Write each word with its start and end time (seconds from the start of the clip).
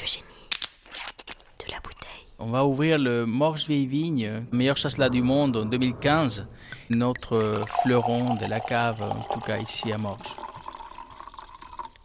Le 0.00 0.06
génie 0.06 0.24
de 1.64 1.70
la 1.70 1.78
bouteille. 1.78 2.26
On 2.38 2.46
va 2.46 2.64
ouvrir 2.66 2.98
le 2.98 3.26
Morges 3.26 3.66
Vieille 3.66 3.86
Vigne, 3.86 4.44
meilleur 4.50 4.76
chasselas 4.76 5.08
du 5.08 5.22
monde 5.22 5.56
en 5.56 5.64
2015. 5.66 6.46
Notre 6.90 7.64
fleuron 7.82 8.34
de 8.34 8.46
la 8.46 8.60
cave, 8.60 9.02
en 9.02 9.22
tout 9.32 9.40
cas 9.40 9.58
ici 9.58 9.92
à 9.92 9.98
Morges. 9.98 10.36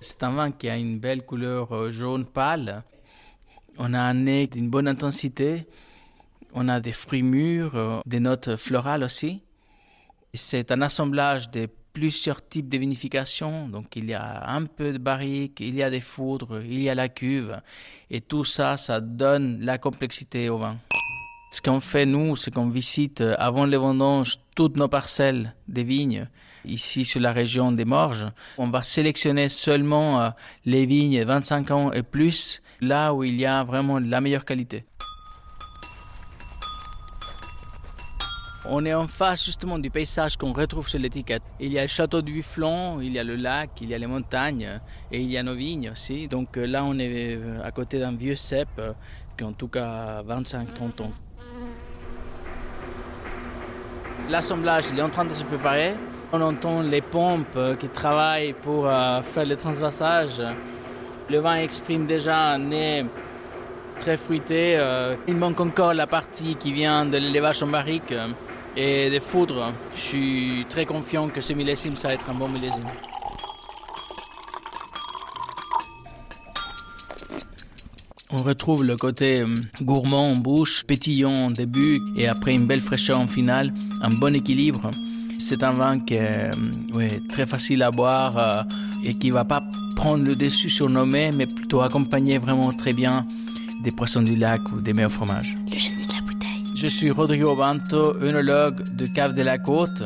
C'est 0.00 0.22
un 0.22 0.30
vin 0.30 0.50
qui 0.52 0.68
a 0.68 0.76
une 0.76 0.98
belle 0.98 1.24
couleur 1.24 1.72
euh, 1.74 1.90
jaune 1.90 2.24
pâle. 2.24 2.84
On 3.78 3.94
a 3.94 4.00
un 4.00 4.14
nez 4.14 4.46
d'une 4.46 4.68
bonne 4.68 4.86
intensité. 4.86 5.66
On 6.54 6.68
a 6.68 6.80
des 6.80 6.92
fruits 6.92 7.22
mûrs, 7.22 7.74
euh, 7.74 8.00
des 8.06 8.20
notes 8.20 8.56
florales 8.56 9.02
aussi. 9.02 9.42
C'est 10.34 10.70
un 10.70 10.82
assemblage 10.82 11.50
de 11.50 11.68
plusieurs 11.92 12.46
types 12.46 12.68
de 12.68 12.78
vinification. 12.78 13.68
Donc 13.68 13.96
il 13.96 14.06
y 14.06 14.14
a 14.14 14.48
un 14.48 14.64
peu 14.64 14.92
de 14.92 14.98
barrique, 14.98 15.60
il 15.60 15.74
y 15.74 15.82
a 15.82 15.90
des 15.90 16.00
foudres, 16.00 16.60
il 16.62 16.82
y 16.82 16.88
a 16.88 16.94
la 16.94 17.08
cuve. 17.08 17.60
Et 18.10 18.20
tout 18.20 18.44
ça, 18.44 18.76
ça 18.76 19.00
donne 19.00 19.60
la 19.60 19.78
complexité 19.78 20.48
au 20.48 20.58
vin. 20.58 20.78
Ce 21.50 21.60
qu'on 21.60 21.80
fait, 21.80 22.06
nous, 22.06 22.34
c'est 22.34 22.52
qu'on 22.52 22.68
visite 22.68 23.20
euh, 23.20 23.34
avant 23.38 23.66
les 23.66 23.76
vendanges 23.76 24.38
toutes 24.56 24.78
nos 24.78 24.88
parcelles 24.88 25.54
des 25.68 25.84
vignes 25.84 26.26
ici 26.64 27.04
sur 27.04 27.20
la 27.20 27.32
région 27.32 27.72
des 27.72 27.84
Morges. 27.84 28.26
On 28.58 28.68
va 28.68 28.82
sélectionner 28.82 29.48
seulement 29.48 30.20
euh, 30.20 30.30
les 30.64 30.86
vignes 30.86 31.22
25 31.22 31.70
ans 31.70 31.92
et 31.92 32.02
plus, 32.02 32.62
là 32.80 33.12
où 33.12 33.24
il 33.24 33.38
y 33.38 33.46
a 33.46 33.64
vraiment 33.64 33.98
la 33.98 34.20
meilleure 34.20 34.44
qualité. 34.44 34.84
On 38.64 38.84
est 38.84 38.94
en 38.94 39.08
face 39.08 39.44
justement 39.44 39.76
du 39.76 39.90
paysage 39.90 40.36
qu'on 40.36 40.52
retrouve 40.52 40.88
sur 40.88 41.00
l'étiquette. 41.00 41.42
Il 41.58 41.72
y 41.72 41.80
a 41.80 41.82
le 41.82 41.88
château 41.88 42.22
du 42.22 42.32
Bufflon, 42.32 43.00
il 43.00 43.12
y 43.12 43.18
a 43.18 43.24
le 43.24 43.34
lac, 43.34 43.70
il 43.80 43.88
y 43.88 43.94
a 43.94 43.98
les 43.98 44.06
montagnes 44.06 44.80
et 45.10 45.20
il 45.20 45.32
y 45.32 45.36
a 45.36 45.42
nos 45.42 45.54
vignes 45.54 45.90
aussi. 45.90 46.28
Donc 46.28 46.56
euh, 46.56 46.64
là, 46.64 46.84
on 46.84 46.96
est 47.00 47.38
à 47.64 47.72
côté 47.72 47.98
d'un 47.98 48.12
vieux 48.12 48.36
cep 48.36 48.68
qui 49.36 49.42
a 49.42 49.46
en 49.48 49.52
tout 49.52 49.66
cas 49.66 50.22
25-30 50.22 51.02
ans. 51.02 51.10
L'assemblage 54.30 54.92
est 54.96 55.02
en 55.02 55.10
train 55.10 55.24
de 55.24 55.34
se 55.34 55.42
préparer. 55.42 55.94
On 56.32 56.40
entend 56.40 56.82
les 56.82 57.02
pompes 57.02 57.58
qui 57.80 57.88
travaillent 57.88 58.52
pour 58.52 58.86
euh, 58.86 59.22
faire 59.22 59.44
le 59.44 59.56
transvassage. 59.56 60.40
Le 61.28 61.38
vin 61.40 61.56
exprime 61.56 62.06
déjà 62.06 62.52
un 62.52 62.58
nez 62.58 63.06
très 63.98 64.16
fruité. 64.16 64.76
Euh, 64.76 65.16
il 65.26 65.36
manque 65.36 65.60
encore 65.60 65.94
la 65.94 66.06
partie 66.06 66.54
qui 66.54 66.72
vient 66.72 67.06
de 67.06 67.18
l'élevage 67.18 67.62
en 67.62 67.66
barrique 67.66 68.14
et 68.76 69.10
des 69.10 69.20
foudres. 69.20 69.72
Je 69.94 70.00
suis 70.00 70.66
très 70.68 70.86
confiant 70.86 71.28
que 71.28 71.40
ce 71.40 71.52
millésime, 71.52 71.96
ça 71.96 72.08
va 72.08 72.14
être 72.14 72.30
un 72.30 72.34
bon 72.34 72.48
millésime. 72.48 72.88
On 78.34 78.38
retrouve 78.38 78.82
le 78.82 78.96
côté 78.96 79.42
hum, 79.42 79.56
gourmand 79.82 80.30
en 80.30 80.36
bouche, 80.36 80.84
pétillant 80.86 81.34
en 81.34 81.50
début 81.50 82.00
et 82.16 82.26
après 82.28 82.54
une 82.54 82.66
belle 82.66 82.80
fraîcheur 82.80 83.20
en 83.20 83.26
finale, 83.26 83.74
un 84.00 84.08
bon 84.08 84.34
équilibre. 84.34 84.90
C'est 85.38 85.62
un 85.62 85.70
vin 85.70 85.98
qui 85.98 86.14
est 86.14 86.50
ouais, 86.94 87.20
très 87.28 87.44
facile 87.44 87.82
à 87.82 87.90
boire 87.90 88.38
euh, 88.38 88.62
et 89.04 89.14
qui 89.14 89.30
va 89.30 89.44
pas 89.44 89.62
prendre 89.96 90.24
le 90.24 90.34
dessus 90.34 90.70
sur 90.70 90.88
nos 90.88 91.04
mets, 91.04 91.30
mais 91.30 91.46
plutôt 91.46 91.82
accompagner 91.82 92.38
vraiment 92.38 92.72
très 92.72 92.94
bien 92.94 93.26
des 93.84 93.90
poissons 93.90 94.22
du 94.22 94.36
lac 94.36 94.60
ou 94.72 94.80
des 94.80 94.94
meilleurs 94.94 95.12
fromages. 95.12 95.54
Je 96.82 96.88
suis 96.88 97.12
Rodrigo 97.12 97.54
Banto, 97.54 98.16
œnologue 98.20 98.82
de 98.96 99.06
Cave 99.06 99.34
de 99.34 99.42
la 99.42 99.56
Côte 99.56 100.02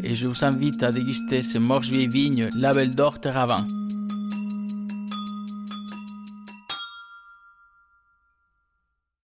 et 0.00 0.14
je 0.14 0.28
vous 0.28 0.44
invite 0.44 0.84
à 0.84 0.92
déguster 0.92 1.42
ce 1.42 1.58
Morge 1.58 1.90
Vieille 1.90 2.06
Vigne 2.06 2.48
Label 2.54 2.94
d'Or 2.94 3.18
Terravin. 3.18 3.66